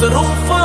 [0.00, 0.59] Se rompa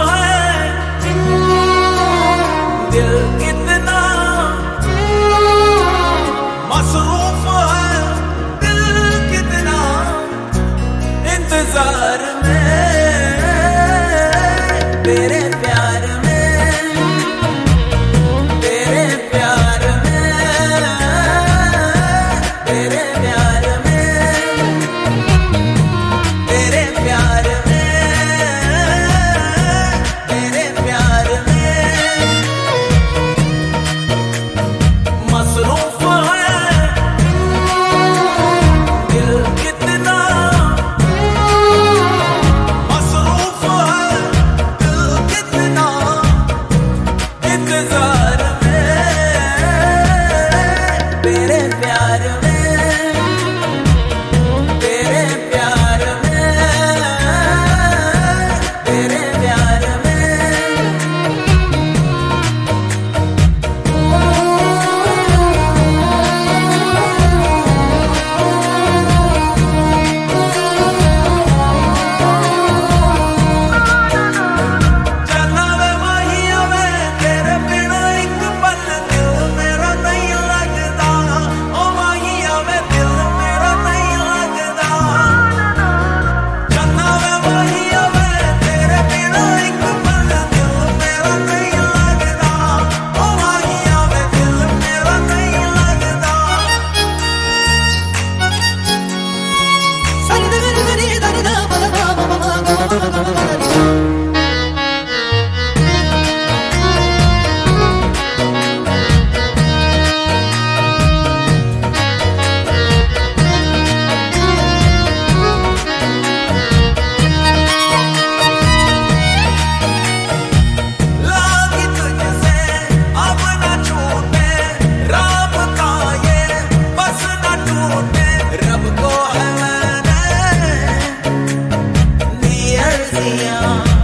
[133.26, 133.95] Yeah.